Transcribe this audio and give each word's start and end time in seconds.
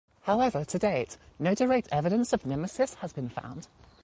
However, 0.23 0.65
to 0.65 0.79
date 0.79 1.17
no 1.37 1.53
direct 1.53 1.87
evidence 1.91 2.33
of 2.33 2.43
Nemesis 2.43 2.95
has 3.01 3.13
been 3.13 3.29
found. 3.29 3.67